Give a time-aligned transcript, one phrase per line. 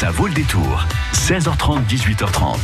[0.00, 0.86] Ça vaut le détour.
[1.12, 2.56] 16h30, 18h30.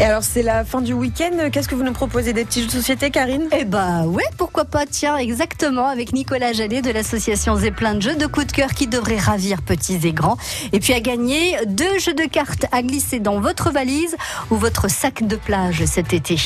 [0.00, 1.50] Et alors, c'est la fin du week-end.
[1.52, 2.32] Qu'est-ce que vous nous proposez?
[2.32, 3.46] Des petits jeux de société, Karine?
[3.56, 4.86] Eh bah ouais, pourquoi pas?
[4.86, 8.88] Tiens, exactement, avec Nicolas Jallet de l'association Zeppelin de jeux de coups de cœur qui
[8.88, 10.36] devrait ravir petits et grands.
[10.72, 14.16] Et puis à gagner deux jeux de cartes à glisser dans votre valise
[14.50, 16.40] ou votre sac de plage cet été.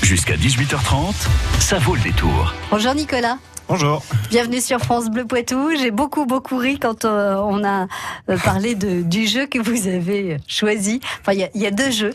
[0.00, 1.12] Jusqu'à 18h30,
[1.58, 2.54] ça vaut le détour.
[2.70, 3.36] Bonjour Nicolas.
[3.70, 4.02] Bonjour.
[4.30, 5.70] Bienvenue sur France Bleu Poitou.
[5.78, 7.86] J'ai beaucoup beaucoup ri quand euh, on a
[8.28, 11.00] euh, parlé de, du jeu que vous avez choisi.
[11.20, 12.12] Enfin, il y a, y a, deux jeux.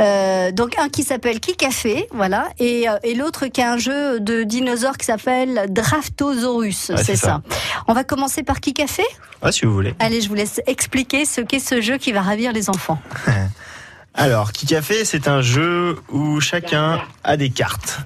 [0.00, 4.18] Euh, donc un qui s'appelle Qui Café, voilà, et, et l'autre qui a un jeu
[4.18, 6.88] de dinosaures qui s'appelle Draftosaurus.
[6.88, 7.42] Ouais, c'est ça.
[7.86, 9.04] On va commencer par Qui Café.
[9.42, 9.94] Ouais, si vous voulez.
[9.98, 12.98] Allez, je vous laisse expliquer ce qu'est ce jeu qui va ravir les enfants.
[14.14, 17.98] Alors, Qui Café, c'est un jeu où chacun a des cartes.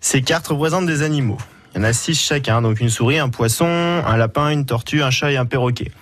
[0.00, 1.38] Ces cartes représentent des animaux.
[1.74, 5.02] Il y en a six chacun, donc une souris, un poisson, un lapin, une tortue,
[5.02, 5.92] un chat et un perroquet.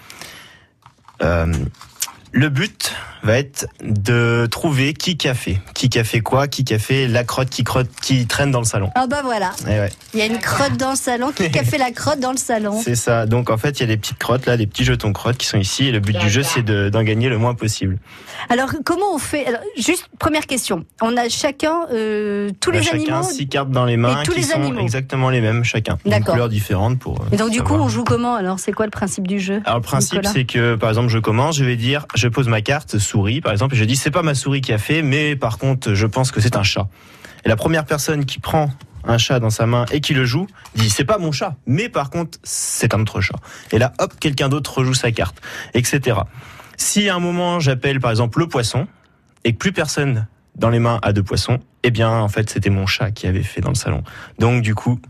[1.23, 1.53] Euh,
[2.37, 5.59] le but va être de trouver qui a fait.
[5.75, 8.67] Qui a fait quoi Qui a fait la crotte qui, crotte, qui traîne dans le
[8.67, 8.91] salon.
[8.95, 11.33] Ah bah voilà, Eh ouais, il y a une crotte dans le salon.
[11.33, 13.27] Qui a fait la crotte dans le salon c'est ça.
[13.27, 15.47] Donc en fait, il y a des petites crottes là, des petits jetons crottes qui
[15.47, 15.87] sont ici.
[15.89, 17.99] Et le but du jeu, c'est de- d'en gagner le moins possible.
[18.51, 19.47] Alors comment on fait?
[19.47, 20.85] Alors, Juste première question.
[21.01, 23.23] On a chacun euh, tous On a les chacun animaux.
[23.25, 24.81] six cartes dans les mains Et tous qui les sont animaux.
[24.81, 25.99] exactement les mêmes chacun.
[26.05, 26.35] Une D'accord.
[26.35, 27.21] couleur différente pour.
[27.23, 28.35] euh, Et donc du coup, on joue comment?
[28.37, 29.63] Alors c'est quoi le principe du jeu?
[29.65, 32.61] Alors le principe c'est que par exemple je commence, je vais dire, je pose ma
[32.61, 35.37] carte souris par exemple et je dis c'est pas ma souris qui a fait, mais
[35.37, 36.89] par contre je pense que c'est un chat.
[37.45, 38.71] Et la première personne qui prend
[39.05, 41.89] un chat dans sa main et qui le joue dit c'est pas mon chat, mais
[41.89, 43.37] par contre c'est un autre chat.
[43.73, 45.41] Et là hop quelqu'un d'autre rejoue sa carte,
[45.75, 46.19] etc.
[46.77, 48.87] Si à un moment j'appelle par exemple le poisson
[49.45, 52.71] et que plus personne dans les mains a de poisson, eh bien en fait c'était
[52.71, 54.03] mon chat qui avait fait dans le salon.
[54.39, 55.01] Donc du coup,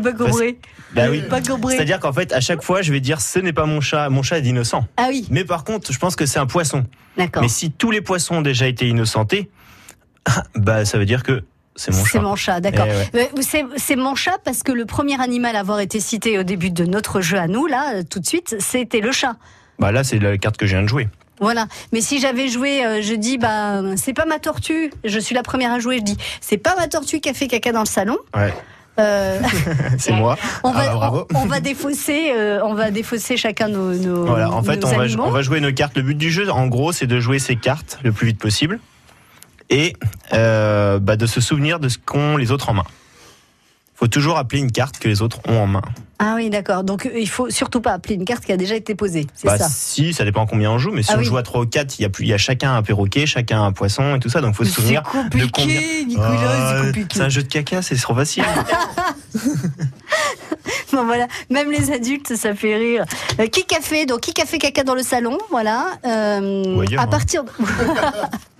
[0.00, 0.58] Pas compris.
[0.94, 1.22] bah oui.
[1.28, 1.76] Pas compris.
[1.76, 4.22] C'est-à-dire qu'en fait, à chaque fois, je vais dire ce n'est pas mon chat, mon
[4.22, 4.86] chat est innocent.
[4.96, 6.84] Ah oui, Mais par contre, je pense que c'est un poisson.
[7.16, 7.42] d'accord.
[7.42, 9.50] Mais si tous les poissons ont déjà été innocentés,
[10.56, 11.42] bah ça veut dire que
[11.76, 12.20] c'est mon C'est chat.
[12.20, 12.86] mon chat, d'accord.
[12.88, 13.30] Eh ouais.
[13.36, 16.42] Euh, C'est c'est mon chat parce que le premier animal à avoir été cité au
[16.44, 19.36] début de notre jeu à nous, là, euh, tout de suite, c'était le chat.
[19.80, 21.08] Bah là, c'est la carte que je viens de jouer.
[21.40, 21.66] Voilà.
[21.92, 24.92] Mais si j'avais joué, euh, je dis, bah, c'est pas ma tortue.
[25.02, 25.98] Je suis la première à jouer.
[25.98, 28.16] Je dis, c'est pas ma tortue qui a fait caca dans le salon.
[28.36, 28.54] Ouais,
[28.98, 29.40] Euh,
[29.98, 30.36] c'est moi.
[30.62, 31.26] on va, Ah, bravo.
[31.34, 34.88] on, on va défausser, euh, on va défausser chacun nos, nos Voilà, en fait, on
[34.88, 35.24] va, animaux.
[35.26, 35.96] on va jouer nos cartes.
[35.96, 38.78] Le but du jeu, en gros, c'est de jouer ces cartes le plus vite possible
[39.70, 39.94] et
[40.32, 42.84] euh, bah, de se souvenir de ce qu'ont les autres en main.
[43.96, 45.82] Faut toujours appeler une carte que les autres ont en main.
[46.26, 46.84] Ah oui, d'accord.
[46.84, 49.26] Donc euh, il faut surtout pas appeler une carte qui a déjà été posée.
[49.34, 49.68] C'est Bah, ça.
[49.68, 51.24] si, ça dépend combien on joue, mais si Ah on oui.
[51.26, 53.26] joue à 3 ou 4, il y, a plus- il y a chacun un perroquet,
[53.26, 55.02] chacun un poisson et tout ça, donc faut se souvenir
[55.32, 55.74] C'est de combien.
[55.76, 57.08] compliqué, Nicolas, Ah, c'est compliqué.
[57.14, 58.44] c'est un jeu de caca, c'est trop facile.
[60.92, 63.04] Bon, voilà, même les adultes, ça fait rire.
[63.40, 65.86] Euh, qui a fait donc qui fait caca dans le salon, voilà.
[66.06, 67.06] Euh, à hein.
[67.08, 67.42] partir.
[67.44, 67.50] de-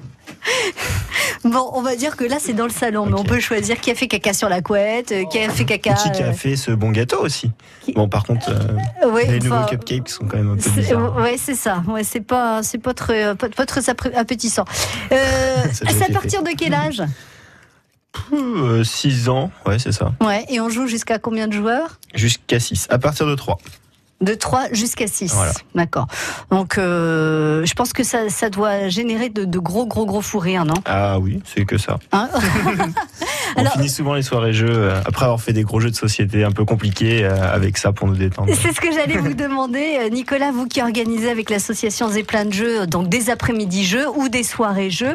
[1.44, 3.91] bon, on va dire que là c'est dans le salon, mais on peut choisir qui
[3.91, 5.94] a fait caca sur la couette, euh, qui a fait caca.
[5.94, 7.50] Qui a euh, fait ce bon gâteau aussi
[7.82, 10.71] Qui- Bon, par contre, euh, ouais, les nouveaux cupcakes sont quand même un peu c'est-
[10.81, 11.16] bizarres.
[11.16, 11.82] Ouais, c'est ça.
[11.88, 14.65] Ouais, c'est pas, c'est pas très, pas, pas très appétissant.
[15.12, 17.03] Euh, c'est à partir de quel âge?
[18.84, 20.12] 6 ans, ouais, c'est ça.
[20.21, 21.99] Ouais, et on joue jusqu'à combien de joueurs?
[22.15, 22.87] Jusqu'à 6.
[22.91, 23.59] À partir de 3.
[24.20, 25.32] De 3 jusqu'à 6.
[25.34, 25.52] Voilà.
[25.75, 26.06] D'accord.
[26.50, 30.38] Donc, euh, je pense que ça, ça doit générer de, de gros, gros, gros fous
[30.38, 30.75] rires, non?
[30.86, 31.98] Ah oui, c'est que ça.
[32.12, 32.28] Hein?
[33.56, 35.94] On Alors- finit souvent les soirées jeux euh, après avoir fait des gros jeux de
[35.97, 38.52] société un peu compliqués euh, avec ça pour nous détendre.
[38.54, 42.86] C'est ce que j'allais vous demander, Nicolas, vous qui organisez avec l'association Zeppelin de jeux,
[42.86, 45.14] donc des après-midi jeux ou des soirées jeux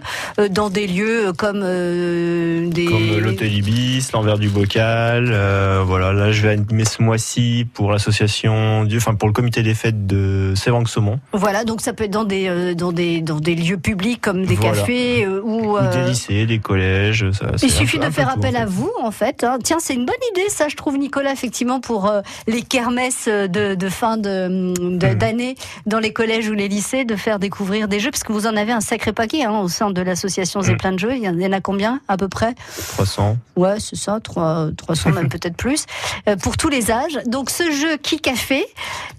[0.51, 2.85] dans des lieux comme euh, des.
[2.85, 5.29] Comme l'hôtel Ibis, l'envers du bocal.
[5.31, 9.73] euh, voilà, là je vais animer ce mois-ci pour l'association, enfin pour le comité des
[9.73, 11.19] fêtes de Sévang-Saumon.
[11.33, 14.45] Voilà, donc ça peut être dans des, euh, dans des, dans des lieux publics comme
[14.45, 14.77] des Voilà.
[14.77, 15.59] cafés euh, ou.
[15.59, 17.29] Ou euh, des lycées, des collèges.
[17.31, 19.43] Ça, Il suffit de faire tout, appel à vous, en fait.
[19.43, 19.57] hein.
[19.63, 23.75] Tiens, c'est une bonne idée, ça, je trouve, Nicolas, effectivement, pour euh, les kermesses de,
[23.75, 25.13] de fin de- de- Mhm.
[25.15, 25.55] d'année
[25.85, 28.55] dans les collèges ou les lycées, de faire découvrir des jeux, parce que vous en
[28.55, 30.65] avez un sacré paquet hein, au sein de l'association Mhm.
[30.65, 31.15] Zeppelin de jeux.
[31.15, 32.53] Il y en a combien, à peu près?
[32.95, 33.37] 300.
[33.55, 35.85] Ouais, c'est ça, trois- 300 même peut-être plus,
[36.27, 37.19] euh, pour tous les âges.
[37.25, 38.65] Donc ce jeu Qui Café,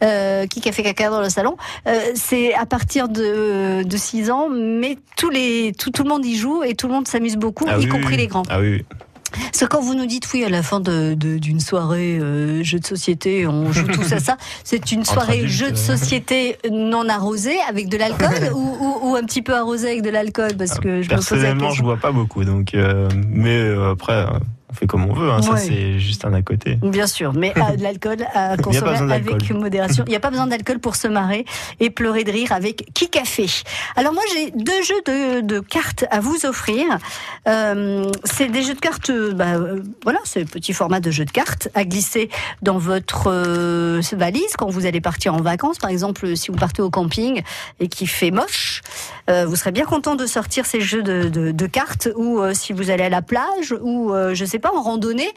[0.02, 4.48] euh, Qui Café caca dans le salon, euh, c'est à partir de, de 6 ans,
[4.50, 7.64] mais tous les, tout, tout le monde y joue et tout le monde s'amuse beaucoup,
[7.68, 8.16] Ah y oui, compris oui.
[8.16, 8.42] les grands.
[8.48, 8.84] Ah oui.
[9.32, 12.64] Parce que quand vous nous dites oui à la fin de- de- d'une soirée euh,
[12.64, 17.08] jeu de société, on joue tous à ça, c'est une soirée jeu de société non
[17.08, 20.56] arrosée avec de l'alcool ou, ou- ou un petit peu arrosée avec de l'alcool?
[20.58, 22.74] Parce que je me Personnellement, je bois pas beaucoup, donc.
[22.74, 24.26] euh, mais euh, après,
[24.70, 25.30] on fait comme on veut.
[25.30, 25.58] Hein, Ça, Ouais.
[25.60, 26.76] c'est juste un à côté.
[26.82, 30.04] Bien sûr, mais euh, de l'alcool à pas consommer avec modération.
[30.06, 31.44] Il n'y a pas besoin d'alcool pour se marrer
[31.80, 33.46] et pleurer de rire avec Qui Café.
[33.96, 36.84] Alors moi j'ai deux jeux de, de cartes à vous offrir.
[37.48, 41.24] Euh, c'est des jeux de cartes, euh, bah, euh, voilà, c'est petit format de jeu
[41.24, 42.28] de cartes à glisser
[42.62, 45.78] dans votre euh, valise quand vous allez partir en vacances.
[45.78, 47.42] Par exemple, si vous partez au camping
[47.80, 48.82] et qu'il fait moche,
[49.28, 52.08] euh, vous serez bien content de sortir ces jeux de, de- de cartes.
[52.16, 55.30] Ou euh, si vous allez à la plage ou euh, je sais pas en randonnée,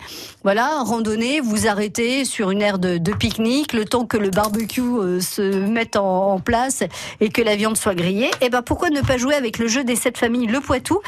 [0.44, 5.20] voilà, randonnée, vous arrêtez sur une aire de, pique-nique, le temps que le barbecue euh,
[5.20, 6.84] se mette en, place
[7.22, 8.31] et que la viande soit grillée.
[8.42, 11.00] Et ben pourquoi ne pas jouer avec le jeu des sept familles Le Poitou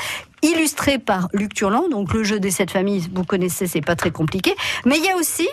[0.42, 1.90] illustré par Luc Turland.
[1.90, 4.56] Donc le jeu des sept familles, vous connaissez, c'est pas très compliqué.
[4.86, 5.48] Mais il y a aussi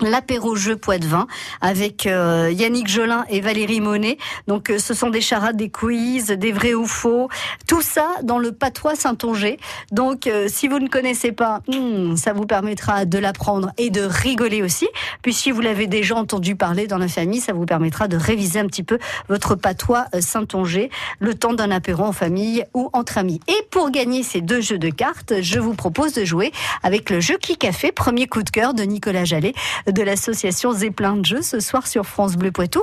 [0.00, 1.26] l'apéro jeu Poitvin
[1.60, 4.18] avec euh, Yannick Jolin et Valérie Monet.
[4.46, 7.28] Donc euh, ce sont des charades, des quiz, des vrais ou faux,
[7.66, 9.58] tout ça dans le patois Saint-Onger.
[9.92, 14.02] Donc euh, si vous ne connaissez pas, hmm, ça vous permettra de l'apprendre et de
[14.02, 14.88] rigoler aussi.
[15.22, 18.60] Puis si vous l'avez déjà entendu parler dans la famille, ça vous permettra de réviser
[18.60, 18.98] un petit peu
[19.28, 23.40] votre patois euh, Saint-Onger le temps d'un apéro en famille ou entre amis.
[23.48, 26.52] Et pour gagner ces deux jeux de cartes, je vous propose de jouer
[26.82, 29.52] avec le jeu qui Café, premier coup de cœur de Nicolas Jallet
[29.88, 32.82] de l'association Zeppelin de Jeux ce soir sur France Bleu Poitou.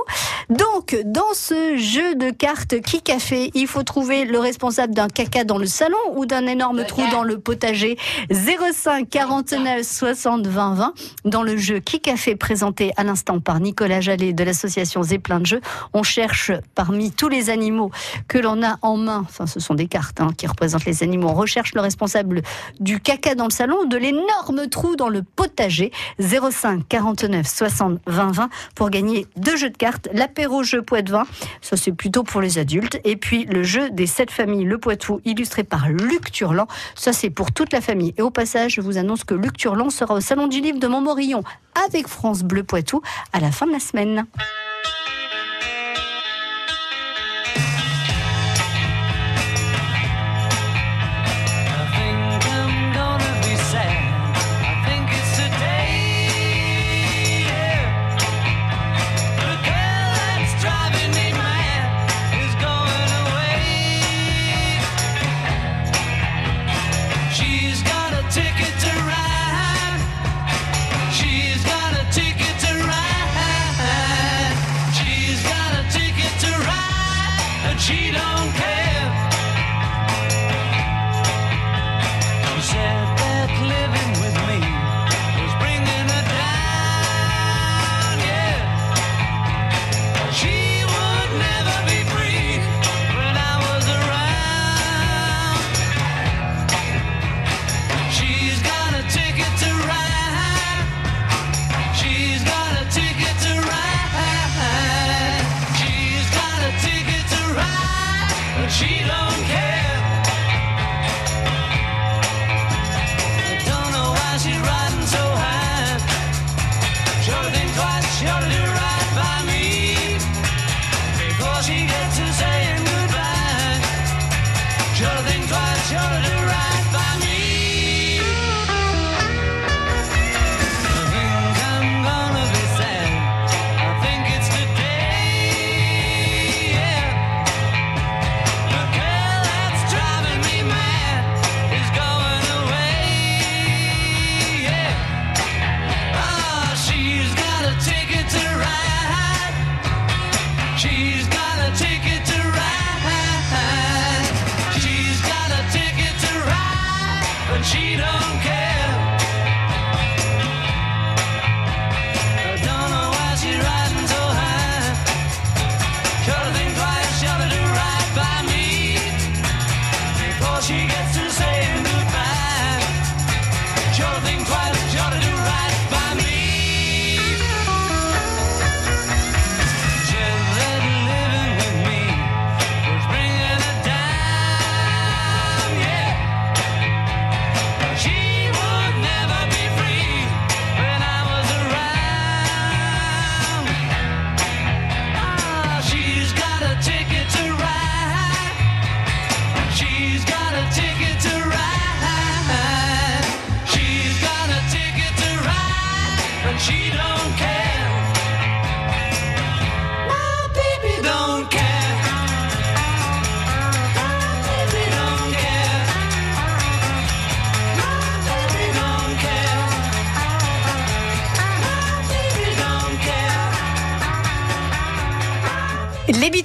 [0.50, 5.44] Donc, dans ce jeu de cartes qui Café, il faut trouver le responsable d'un caca
[5.44, 7.96] dans le salon ou d'un énorme trou dans le potager.
[8.30, 10.94] 05 49 60 20 20.
[11.24, 15.46] Dans le jeu qui Café présenté à l'instant par Nicolas Jallet de l'association Zeppelin de
[15.46, 15.60] Jeux,
[15.92, 17.90] on cherche parmi tous les animaux
[18.28, 21.28] que l'on a en main, enfin ce sont des cartes hein, qui représentent les animaux,
[21.28, 22.42] on recherche le responsable
[22.80, 25.92] du caca dans le salon, de l'énorme trou dans le potager.
[26.18, 31.24] 05 49 60 20 20 pour gagner deux jeux de cartes, l'apéro jeu Poitvin,
[31.60, 35.20] ça c'est plutôt pour les adultes, et puis le jeu des sept familles Le Poitou
[35.26, 38.14] illustré par Luc Turland, ça c'est pour toute la famille.
[38.16, 40.86] Et au passage, je vous annonce que Luc Turland sera au Salon du Livre de
[40.86, 41.42] Montmorillon
[41.86, 43.02] avec France Bleu Poitou
[43.34, 44.24] à la fin de la semaine.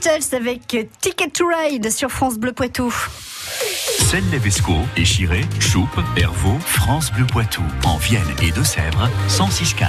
[0.01, 2.91] Beatles avec Ticket to Ride sur France Bleu Poitou.
[4.09, 9.85] Celle Levesco, Échiré, Choupe, Hervaux, France Bleu Poitou, en Vienne et Deux-Sèvres, 106.4.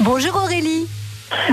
[0.00, 0.86] Bonjour Aurélie.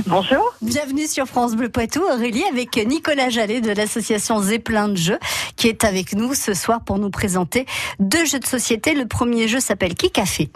[0.06, 0.54] Bonjour.
[0.62, 5.20] Bienvenue sur France Bleu Poitou, Aurélie, avec Nicolas Jallet de l'association Zeppelin de Jeux,
[5.56, 7.66] qui est avec nous ce soir pour nous présenter
[8.00, 8.94] deux jeux de société.
[8.94, 10.52] Le premier jeu s'appelle Qui Café?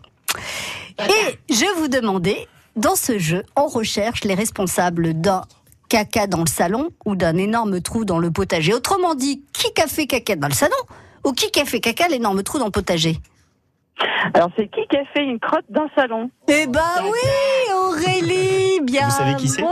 [1.00, 5.42] Et je vous demandais, dans ce jeu, on recherche les responsables d'un
[5.89, 8.74] caca dans le salon ou d'un énorme trou dans le potager.
[8.74, 10.75] Autrement dit, qui a fait caca dans le salon
[11.25, 13.17] ou qui a fait caca l'énorme trou dans le potager
[14.34, 18.79] Alors, c'est qui qui a fait une crotte dans le salon Eh ben oui, Aurélie,
[18.84, 19.08] bien.
[19.08, 19.63] Vous savez qui c'est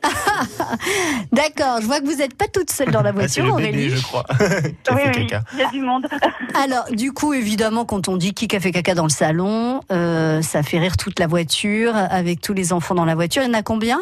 [1.32, 3.72] D'accord, je vois que vous n'êtes pas toute seule dans la Ah, voiture, le Aurélie.
[3.72, 4.24] bébé, je crois.
[4.38, 5.44] qui a Oui, fait oui, caca.
[5.54, 6.06] il y a du monde.
[6.54, 10.40] Alors, du coup, évidemment, quand on dit qui a fait caca dans le salon, euh,
[10.42, 13.42] ça fait rire toute la voiture, avec tous les enfants dans la voiture.
[13.42, 13.98] Il y en a combien?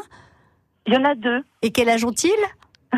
[0.87, 1.43] Il y en a deux.
[1.63, 2.31] Et quel âge ont-ils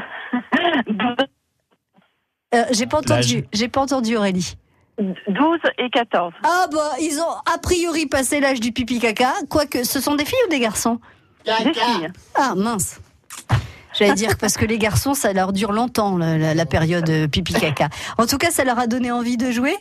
[2.55, 3.45] euh, J'ai pas entendu.
[3.53, 4.57] J'ai pas entendu, Aurélie.
[4.99, 5.15] 12
[5.79, 6.33] et 14.
[6.43, 9.33] Ah bah, ils ont a priori passé l'âge du pipi caca.
[9.49, 10.99] Quoique, ce sont des filles ou des garçons
[11.47, 12.09] Des filles.
[12.35, 13.01] Ah mince.
[13.95, 17.27] J'allais dire parce que les garçons, ça leur dure longtemps la, la- la période euh,
[17.29, 17.89] pipi caca.
[18.19, 19.75] En tout cas, ça leur a donné envie de jouer?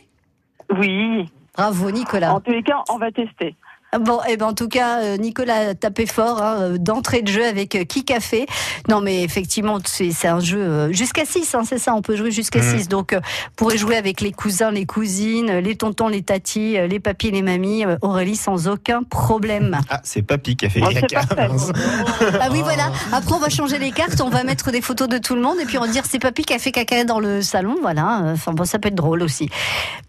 [0.70, 1.28] Oui.
[1.56, 2.34] Bravo Nicolas.
[2.34, 3.56] En tous les cas, on va tester.
[3.98, 7.28] Bon, et ben en tout cas, euh, Nicolas a tapé fort hein, euh, d'entrée de
[7.32, 8.44] jeu avec euh, qui café.
[8.86, 12.30] Non, mais effectivement, c'est un jeu euh, jusqu'à 6, hein, c'est ça, on peut jouer
[12.30, 12.78] jusqu'à Mhm.
[12.80, 12.88] 6.
[12.88, 16.86] Donc, euh, vous pourrez jouer avec les cousins, les cousines, les tontons, les tatis, euh,
[16.86, 19.78] les papis, les mamies, euh, Aurélie, sans aucun problème.
[19.88, 21.48] Ah, c'est Papy qui a fait Oh, parfait.
[21.48, 21.70] Mince.
[22.40, 22.92] Ah oui, voilà.
[23.12, 25.56] Après, on va changer les cartes, on va mettre des photos de tout le monde
[25.60, 27.76] et puis on va dire c'est papy qui a fait caca dans le salon.
[27.80, 28.20] Voilà.
[28.24, 29.48] Euh, Enfin, bon, ça peut être drôle aussi.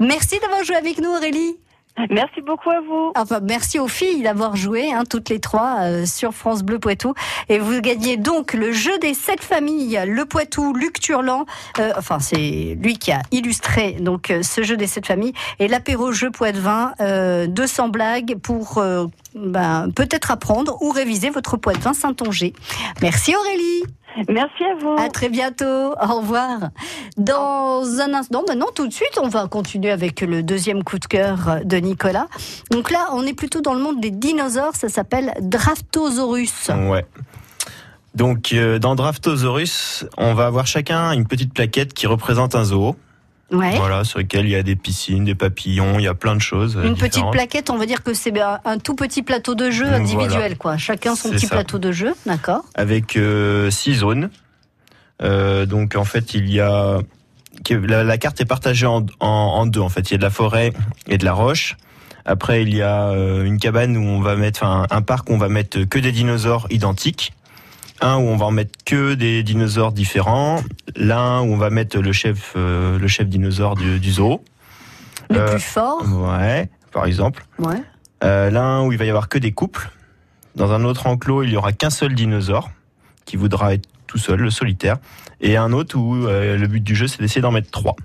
[0.01, 1.55] Merci d'avoir joué avec nous, Aurélie.
[2.09, 3.11] Merci beaucoup à vous.
[3.15, 7.13] Enfin, merci aux filles d'avoir joué, hein, toutes les trois, euh, sur France Bleu Poitou.
[7.49, 11.45] Et vous gagnez donc le jeu des sept familles, le Poitou, Luc Turlan.
[11.79, 15.33] euh, enfin, c'est lui qui a illustré donc euh, ce jeu des sept familles.
[15.59, 21.57] Et l'apéro jeu Poitvin, euh, 200 blagues pour euh, ben, peut-être apprendre ou réviser votre
[21.57, 22.53] Poitvin Saint-Onger.
[23.01, 23.83] Merci Aurélie.
[24.27, 24.95] Merci à vous.
[24.97, 25.65] À très bientôt.
[25.65, 26.69] Au revoir.
[27.17, 31.05] Dans un instant, maintenant, tout de suite, on va continuer avec le deuxième coup de
[31.05, 32.27] cœur de Nicolas.
[32.71, 34.75] Donc là, on est plutôt dans le monde des dinosaures.
[34.75, 36.69] Ça s'appelle Draftosaurus.
[36.89, 37.05] Ouais.
[38.15, 42.95] Donc, euh, dans Draftosaurus, on va avoir chacun une petite plaquette qui représente un zoo.
[43.51, 43.75] Ouais.
[43.77, 46.41] Voilà, sur lequel il y a des piscines, des papillons, il y a plein de
[46.41, 46.77] choses.
[46.77, 49.85] euh, Une petite plaquette, on va dire que c'est un tout petit plateau de jeu
[49.85, 49.97] Voilà.
[49.97, 50.77] individuel, quoi.
[50.77, 51.55] Chacun son petit ça.
[51.55, 52.63] plateau de jeu, d'accord.
[52.75, 54.29] avec euh, six zones.
[55.21, 56.99] Euh, donc en fait, il y a
[57.69, 59.81] la, la carte est partagée en, en, en deux.
[59.81, 60.71] En fait, il y a de la forêt
[61.07, 61.75] et de la roche.
[62.25, 63.11] Après, il y a
[63.43, 66.11] une cabane où on va mettre, enfin un parc où on va mettre que des
[66.11, 67.33] dinosaures identiques.
[68.01, 70.61] Un où on va en mettre que des dinosaures différents.
[70.95, 74.43] L'un où on va mettre le chef, euh, le chef dinosaure du, du zoo.
[75.29, 77.45] Le Euh, plus fort, Ouais, par exemple.
[77.59, 77.81] ouais.
[78.23, 79.89] Euh, L'un où il va y avoir que des couples.
[80.55, 82.69] Dans un autre enclos, il y aura qu'un seul dinosaure
[83.25, 84.97] qui voudra être tout seul, le solitaire.
[85.39, 87.95] Et un autre où euh, le but du jeu, c'est d'essayer d'en mettre trois.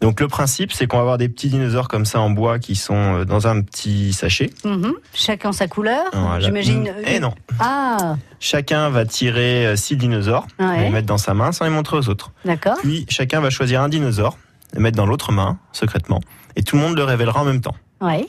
[0.00, 2.74] Donc le principe, c'est qu'on va avoir des petits dinosaures comme ça en bois qui
[2.74, 4.50] sont euh, dans un petit sachet.
[4.64, 4.94] Mhm.
[5.14, 6.40] Chacun sa couleur, Voilà.
[6.40, 6.92] j'imagine.
[7.06, 7.34] Et non.
[7.60, 10.84] Ah, Chacun va tirer euh, six dinosaures, Ouais.
[10.84, 12.32] les mettre dans sa main sans les montrer aux autres.
[12.44, 12.76] d'accord.
[12.82, 14.38] Puis chacun va choisir un dinosaure,
[14.74, 16.20] le mettre dans l'autre main, secrètement.
[16.56, 17.76] Et tout le monde le révélera en même temps.
[18.00, 18.26] Ouais.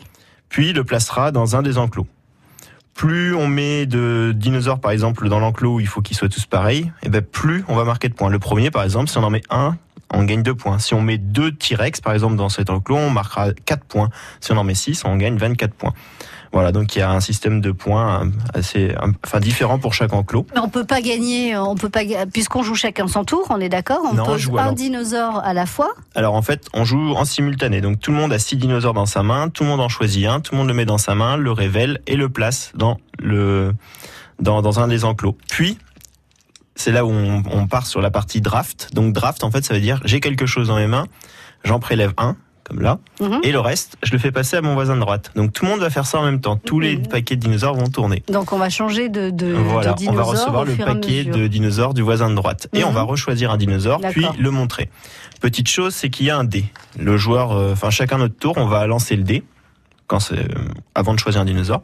[0.50, 2.06] puis le placera dans un des enclos.
[2.93, 6.45] Plus on met de dinosaures, par exemple, dans l'enclos où il faut qu'ils soient tous
[6.45, 8.29] pareils, et ben plus on va marquer de points.
[8.29, 9.77] Le premier, par exemple, si on en met un,
[10.13, 10.79] on gagne deux points.
[10.79, 14.10] Si on met deux T-Rex, par exemple, dans cet enclos, on marquera quatre points.
[14.39, 15.93] Si on en met six, on gagne 24 points.
[16.51, 19.96] Voilà, donc il y a un système de points euh, assez, euh, enfin différent pour
[19.96, 20.46] chaque enclos.
[20.53, 22.01] Mais on peut pas gagner, on peut pas,
[22.32, 24.74] puisqu'on joue chacun son tour, on est d'accord On Non, on joue un alors.
[24.75, 25.96] dinosaure à la fois.
[26.13, 27.82] Alors en fait, on joue en simultané.
[27.82, 30.27] Donc tout le monde a six dinosaures dans sa main, tout le monde en choisit
[30.27, 33.00] un, tout le monde le met dans sa main, le révèle et le place dans
[33.17, 33.74] le
[34.39, 35.36] dans, dans un des enclos.
[35.50, 35.79] Puis
[36.75, 38.89] c'est là où on, on part sur la partie draft.
[38.94, 41.06] Donc draft, en fait, ça veut dire j'ai quelque chose dans mes mains,
[41.63, 43.39] j'en prélève un, comme là, Mhm.
[43.44, 45.32] et le reste, je le fais passer à mon voisin de droite.
[45.36, 46.56] Donc tout le monde va faire ça en même temps.
[46.58, 47.08] Tous les Mhm.
[47.08, 48.24] paquets de dinosaures vont tourner.
[48.30, 51.48] Donc on va changer de, de, Voilà, de on dinosaure va recevoir le paquet de
[51.48, 52.70] dinosaures du voisin de droite.
[52.74, 52.86] Et Mhm.
[52.88, 54.89] on va rechoisir un dinosaure, puis le montrer.
[55.42, 56.65] Petite chose, c'est qu'il y a un dé.
[56.98, 59.44] Le joueur, euh, enfin chacun notre tour, on va lancer le dé
[60.08, 60.48] quand c'est euh,
[60.96, 61.82] avant de choisir un dinosaure.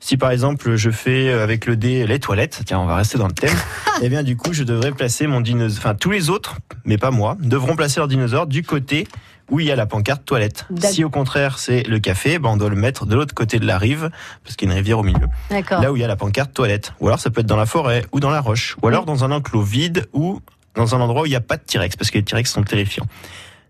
[0.00, 3.18] Si par exemple je fais euh, avec le dé les toilettes, tiens on va rester
[3.18, 3.56] dans le thème,
[4.02, 7.10] et bien du coup je devrais placer mon dinosaure, enfin tous les autres, mais pas
[7.10, 9.06] moi, devront placer leur dinosaure du côté
[9.48, 10.66] où il y a la pancarte toilette.
[10.80, 13.66] Si au contraire c'est le café, ben on doit le mettre de l'autre côté de
[13.66, 14.10] la rive,
[14.44, 15.28] parce qu'il y a une rivière au milieu.
[15.50, 15.80] D'accord.
[15.80, 16.92] Là où il y a la pancarte toilette.
[17.00, 18.76] Ou alors ça peut être dans la forêt ou dans la roche.
[18.82, 20.40] Ou alors dans un enclos vide ou
[20.74, 22.64] dans un endroit où il n'y a pas de T-Rex, parce que les T-Rex sont
[22.64, 23.06] terrifiants.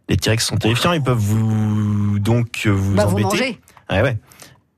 [0.09, 3.25] Les T-Rex sont terrifiants, ils peuvent vous donc euh, vous Bah, vous embêter.
[3.28, 3.61] mangez.
[3.90, 4.16] Ouais, ouais.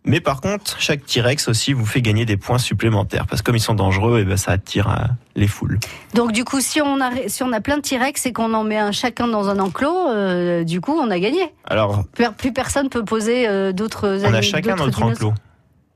[0.08, 3.26] Mais par contre, chaque T-Rex aussi vous fait gagner des points supplémentaires.
[3.26, 5.04] Parce que comme ils sont dangereux, et ben ça attire euh,
[5.36, 5.78] les foules.
[6.14, 8.64] Donc du coup, si on a si on a plein de T-Rex et qu'on en
[8.64, 11.52] met un chacun dans un enclos, euh, du coup, on a gagné.
[11.66, 14.18] Alors, Plus, plus personne peut poser euh, d'autres.
[14.24, 15.34] on a chacun notre enclos.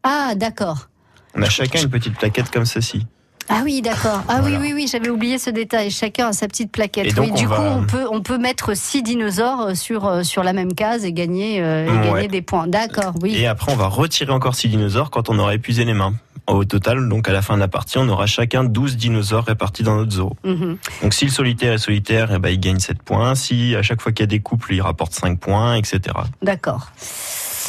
[0.03, 0.89] Ah d'accord.
[1.35, 3.07] On a chacun une petite plaquette comme ceci.
[3.49, 4.23] Ah oui, d'accord.
[4.29, 4.59] Ah Voilà.
[4.59, 5.91] oui, oui, oui, j'avais oublié ce détail.
[5.91, 7.07] Chacun a sa petite plaquette.
[7.07, 10.07] Et donc, oui, du on coup, va- on peut, on peut mettre six dinosaures sur,
[10.07, 12.13] euh, sur la même case et gagner, euh, et Ouais.
[12.15, 12.67] gagner des points.
[12.67, 13.35] D'accord, oui.
[13.37, 16.15] Et après, on va retirer encore 6 dinosaures quand on aura épuisé les mains.
[16.49, 19.85] Au total, donc à la fin de la partie, on aura chacun 12 dinosaures répartis
[19.85, 20.33] dans notre zoo.
[20.45, 20.77] Mhm.
[21.03, 23.37] Donc si le solitaire est solitaire, eh ben, il gagne 7 points.
[23.37, 26.01] Si à chaque fois qu'il y a des couples, il rapporte 5 points, etc.
[26.43, 26.89] D'accord.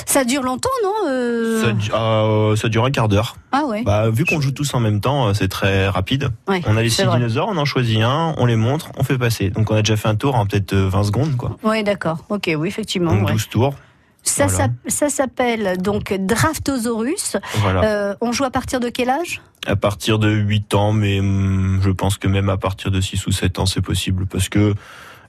[0.05, 3.35] Ça dure longtemps, non euh Ça, du- euh, ça dure un quart d'heure.
[3.51, 3.83] Ah ouais.
[3.83, 6.29] Bah, vu qu'on joue tous en même temps, euh, c'est très rapide.
[6.47, 7.17] Ouais, On a les c'est 6 vrai.
[7.17, 9.49] dinosaures, on en choisit un, on les montre, on fait passer.
[9.49, 11.57] Donc on a déjà fait un tour en peut-être euh, 20 secondes, quoi.
[11.63, 12.19] Oui, d'accord.
[12.29, 13.13] Ok, oui, effectivement.
[13.13, 13.31] Donc ouais.
[13.33, 13.73] 12 tours.
[14.25, 14.57] Ça, voilà.
[14.65, 17.35] s'app- ça s'appelle donc Draftosaurus.
[17.57, 17.83] Voilà.
[17.83, 19.41] Euh, on joue à partir de quel âge?
[19.67, 23.27] À partir de 8 ans, mais hum, je pense que même à partir de 6
[23.27, 24.25] ou 7 ans, c'est possible.
[24.25, 24.73] Parce que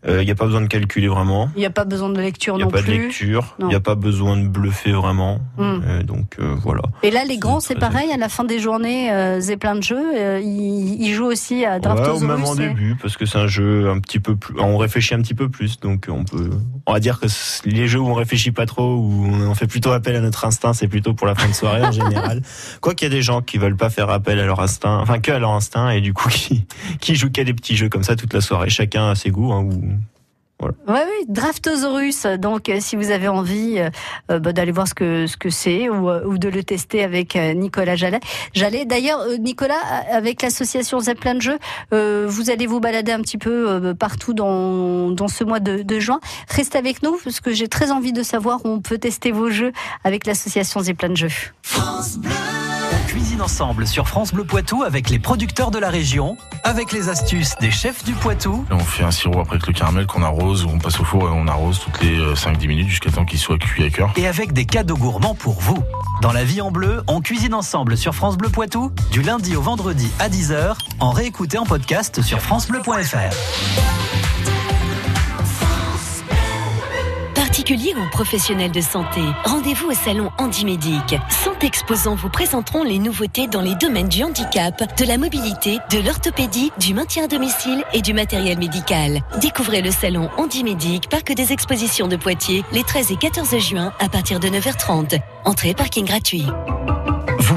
[0.07, 1.51] il n'y a pas besoin de calculer vraiment.
[1.57, 3.03] Il n'y a pas besoin de lecture Il n'y a non pas de plus.
[3.05, 3.55] lecture.
[3.59, 3.69] Il Non.
[3.69, 5.41] n'y a pas besoin de bluffer vraiment.
[5.57, 5.81] Hmm.
[5.87, 6.83] Euh, donc euh, voilà.
[7.03, 9.83] Et là, les grands, c'est pareil, à la fin des journées, euh, c'est plein de
[9.83, 10.13] jeux.
[10.17, 12.23] euh, ils, ils jouent aussi à Ouais, Draftosaurus.
[12.23, 14.55] ou même en et- début, parce que c'est un jeu un petit peu plus.
[14.61, 16.51] On réfléchit un petit peu plus, donc on peut.
[16.87, 17.27] On va dire que
[17.65, 20.73] les jeux où on réfléchit pas trop, où on fait plutôt appel à notre instinct,
[20.75, 22.43] c'est plutôt pour la fin de soirée en général.
[22.83, 25.19] Quoi qu'il y a des gens qui veulent pas faire appel à leur instinct, enfin
[25.19, 26.67] que à leur instinct, et du coup qui
[27.01, 28.69] qui jouent qu'à des petits jeux comme ça toute la soirée.
[28.69, 29.53] Chacun a ses goûts.
[29.53, 29.69] Hein,
[30.63, 30.67] ou...
[30.67, 32.27] Oui, oui, Draftosaurus.
[32.39, 33.91] Donc, euh, si vous avez envie euh,
[34.31, 37.35] euh, bah, d'aller voir ce que ce que c'est ou, ou de le tester avec
[37.35, 38.21] Nicolas Jallet.
[38.53, 39.81] J'allais d'ailleurs, Nicolas,
[40.11, 41.59] avec l'association Zeppelin de Jeux,
[41.93, 45.83] euh, vous allez vous balader un petit peu euh, partout dans, dans ce mois de,
[45.83, 46.21] de juin.
[46.49, 49.51] Restez avec nous parce que j'ai très envie de savoir où on peut tester vos
[49.51, 49.73] jeux
[50.05, 51.53] avec l'association Zeppelin de Jeux.
[53.15, 57.55] Cuisine ensemble sur France Bleu Poitou avec les producteurs de la région, avec les astuces
[57.61, 60.65] des chefs du Poitou, Et on fait un sirop après avec le caramel qu'on arrose,
[60.65, 63.25] ou on passe au four et on arrose toutes les euh, 5-10 minutes jusqu'à temps
[63.25, 64.13] qu'il soit cuit à cœur.
[64.17, 65.79] et avec des cadeaux gourmands pour vous.
[66.23, 69.63] Dans la vie en bleu, on cuisine ensemble sur France Bleu Poitou, du lundi au
[69.63, 74.54] vendredi à 10h, en réécouté en podcast sur francebleu.fr.
[77.65, 81.17] Particuliers ou professionnels de santé, rendez-vous au salon Handimédic.
[81.31, 85.99] 100 exposants vous présenteront les nouveautés dans les domaines du handicap, de la mobilité, de
[86.05, 89.23] l'orthopédie, du maintien à domicile et du matériel médical.
[89.41, 94.11] Découvrez le salon Handimédic, parc des expositions de Poitiers, les 13 et 14 juin à
[94.11, 95.19] partir de 9h30.
[95.47, 96.45] Entrée parking gratuit.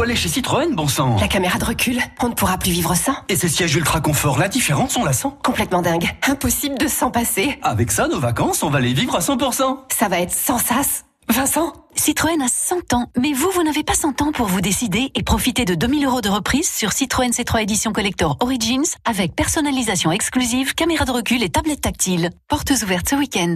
[0.00, 1.18] Faut aller chez Citroën, bon sang.
[1.20, 3.16] La caméra de recul, on ne pourra plus vivre sans.
[3.28, 5.28] Et ces sièges ultra confort, la différence, on la sent.
[5.44, 6.08] Complètement dingue.
[6.26, 7.58] Impossible de s'en passer.
[7.60, 9.80] Avec ça, nos vacances, on va les vivre à 100%.
[9.94, 11.04] Ça va être sans sas.
[11.28, 11.74] Vincent?
[11.96, 15.22] Citroën a 100 ans, mais vous, vous n'avez pas 100 ans pour vous décider et
[15.22, 20.74] profiter de 2000 euros de reprise sur Citroën C3 Edition Collector Origins avec personnalisation exclusive,
[20.74, 22.30] caméra de recul et tablette tactile.
[22.48, 23.54] Portes ouvertes ce week-end.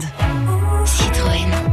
[0.85, 1.64] Citroën.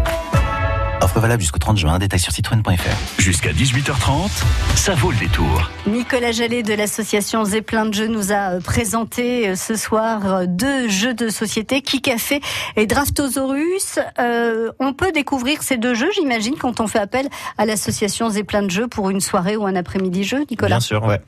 [1.12, 3.22] Offre valable jusqu'au 30 juin, détail sur citroën.fr.
[3.22, 4.30] Jusqu'à 18h30,
[4.76, 5.70] ça vaut le détour.
[5.86, 10.46] Nicolas Jallet de l'association Zeppelin de Jeux nous a euh, présenté euh, ce soir euh,
[10.48, 12.40] deux jeux de société, Kikafé
[12.78, 14.00] et Draftosaurus.
[14.20, 18.64] Euh, on peut découvrir ces deux jeux, j'imagine, quand on fait appel à l'association Zeppelin
[18.64, 20.70] de Jeux pour une soirée ou un après-midi jeu, Nicolas.
[20.70, 21.20] Bien sûr, ouais.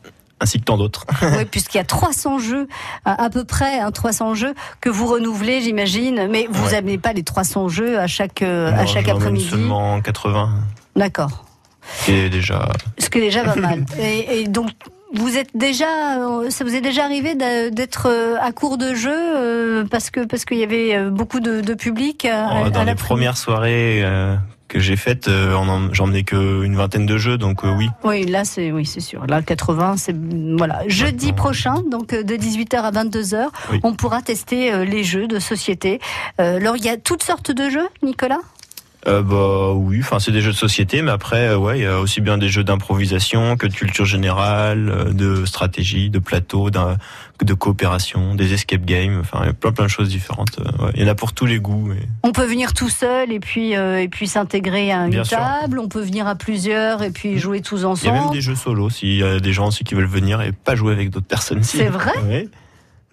[0.44, 1.06] Ainsi que tant d'autres.
[1.22, 2.68] Oui, puisqu'il y a 300 jeux,
[3.06, 6.28] à à peu près, hein, 300 jeux que vous renouvelez, j'imagine.
[6.30, 6.74] Mais vous Ouais.
[6.74, 9.48] n'amenez pas les 300 jeux à chaque, euh, à chaque après-midi.
[9.50, 10.50] seulement 80,
[10.98, 11.46] D'accord.
[12.04, 12.68] qui est déjà.
[13.00, 13.86] Ce qui est déjà pas mal.
[14.00, 14.70] Et, et donc,
[15.14, 19.86] vous êtes déjà, euh, ça vous est déjà arrivé d'être euh, à court de jeu
[19.90, 22.86] parce que parce qu'il y avait beaucoup de, de public à, Oh, à dans les
[22.88, 24.04] l'après-midi premières soirées
[24.74, 25.56] que j'ai faites, euh,
[25.92, 27.90] j'en ai que une vingtaine de jeux, donc euh, oui.
[28.04, 29.26] Oui, là c'est oui, c'est sûr.
[29.28, 30.16] Là 80, c'est
[30.58, 33.80] voilà, jeudi prochain donc euh, de 18h à 22h, Oui.
[33.84, 36.00] on pourra tester les jeux de société.
[36.40, 38.40] Alors il y a toutes sortes de jeux, Nicolas?
[39.06, 41.86] Euh, bah oui, enfin c'est des jeux de société, mais après euh, ouais, il y
[41.86, 46.70] a aussi bien des jeux d'improvisation que de culture générale, euh, de stratégie, de plateau,
[46.70, 50.58] de coopération, des escape games, enfin il y a plein plein de choses différentes.
[50.60, 50.92] euh, ouais.
[50.96, 51.90] Il y en a pour tous les goûts.
[52.24, 55.38] On peut venir tout seul et puis euh, et puis s'intégrer à une Bien sûr.
[55.38, 58.14] table, on peut venir à plusieurs et puis jouer tous Il y a ensemble.
[58.20, 60.76] même des jeux solo s'il y a des gens aussi qui veulent venir et pas
[60.76, 61.64] jouer avec d'autres personnes.
[61.64, 62.48] C'est vrai Ouais.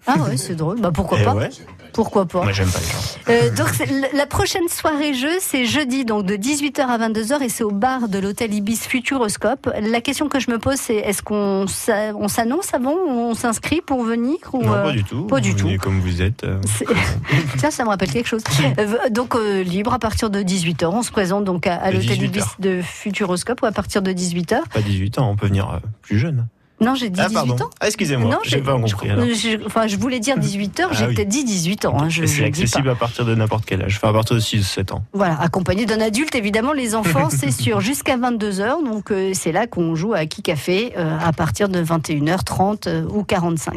[0.07, 0.79] Ah ouais, c'est drôle.
[0.79, 1.49] Bah pourquoi Eh pas ouais.
[1.93, 2.99] Pourquoi pas Moi j'aime pas les gens.
[3.29, 3.69] Euh, donc
[4.13, 8.07] la- prochaine soirée jeu, c'est jeudi, donc de 18h à 22h, et c'est au bar
[8.07, 9.69] de l'hôtel Ibis Futuroscope.
[9.81, 13.81] La question que je me pose, c'est est-ce qu'on s'a- on s'annonce avant, on s'inscrit
[13.81, 15.23] pour venir ou, Non, euh, pas du tout.
[15.27, 15.77] Pas du Vous tout.
[15.81, 16.43] comme vous êtes.
[16.43, 16.59] euh,
[17.57, 18.43] Tiens, ça me rappelle quelque chose.
[18.79, 20.85] Euh, donc euh, libre à partir de 18h.
[20.91, 24.11] On se présente donc à, à l'hôtel 18 Ibis de Futuroscope ou à partir de
[24.11, 24.61] 18h.
[24.73, 26.47] Pas 18 ans, on peut venir euh, plus jeune.
[26.81, 27.63] Non, j'ai dit Ah 18 pardon.
[27.65, 27.69] ans.
[27.79, 29.07] Ah, excusez-moi, Non, j'ai pas compris.
[29.35, 31.15] je- enfin, je voulais dire 18h, j'ai Ah oui.
[31.15, 31.95] peut-être dit 18 ans.
[31.99, 34.41] hein, je, je c'est accessible à partir de n'importe quel âge, enfin à partir de
[34.41, 35.03] 6-7 ans.
[35.13, 38.83] Voilà, accompagné d'un adulte, évidemment, les enfants, c'est sûr, jusqu'à 22h.
[38.83, 43.03] Donc, euh, c'est là qu'on joue à qui café euh, à partir de 21h30 euh,
[43.09, 43.75] ou 45.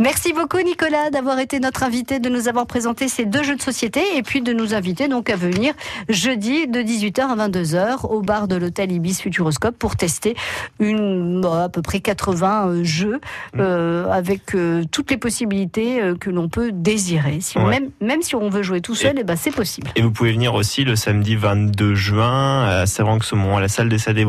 [0.00, 3.62] Merci beaucoup, Nicolas, d'avoir été notre invité, de nous avoir présenté ces deux jeux de
[3.62, 5.74] société et puis de nous inviter donc à venir
[6.08, 10.34] jeudi de 18h à 22h au bar de l'hôtel Ibis Futuroscope pour tester
[10.80, 13.20] une, bah, à peu près 80 euh, jeux
[13.58, 17.40] euh, avec euh, toutes les possibilités euh, que l'on peut désirer.
[17.40, 17.64] Si Ouais.
[17.70, 19.90] même, même si on veut jouer tout seul, eh ben, c'est possible.
[19.96, 23.98] Et vous pouvez venir aussi le samedi 22 juin à Savranx-Saumon, à la salle des
[23.98, 24.26] Salés-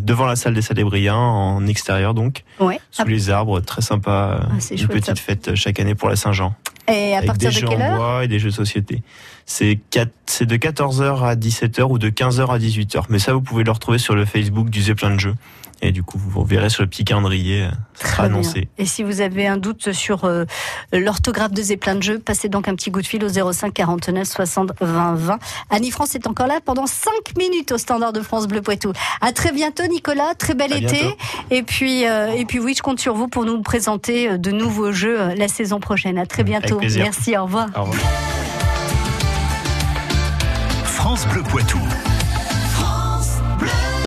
[0.00, 2.80] devant la salle des Salébriens, en extérieur donc, Ouais.
[2.90, 4.40] sous les arbres, très sympa.
[4.42, 5.14] Ah, une chouette, petite ça.
[5.14, 6.54] fête chaque année pour la Saint-Jean.
[6.88, 8.54] Et à avec partir des de jeux quelle en heure bois et des jeux de
[8.54, 9.02] société.
[9.46, 13.04] C'est de 14h à 17h ou de 15h à 18h.
[13.08, 15.34] Mais ça, vous pouvez le retrouver sur le Facebook du Zé plein de jeux.
[15.82, 18.34] Et du coup, vous verrez sur le petit calendrier, euh, ça sera bien.
[18.36, 18.68] annoncé.
[18.78, 20.44] Et si vous avez un doute sur euh,
[20.94, 24.26] l'orthographe de Zeppelin de jeu, passez donc un petit coup de fil au 05 49
[24.26, 25.38] 60 20 20.
[25.68, 28.92] Annie France est encore là pendant 5 minutes au standard de France Bleu Poitou.
[29.20, 30.86] À très bientôt Nicolas, très bel À été.
[30.86, 31.16] bientôt.
[31.50, 34.92] Et puis euh, et puis oui, je compte sur vous pour nous présenter de nouveaux
[34.92, 36.16] jeux la saison prochaine.
[36.18, 36.73] À très bientôt.
[36.80, 37.68] Merci, au revoir.
[37.76, 37.98] Au revoir.
[40.84, 41.80] France Bleu Poitou.